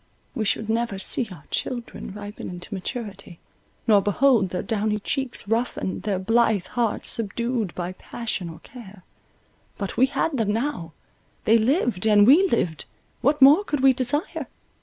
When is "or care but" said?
8.49-9.97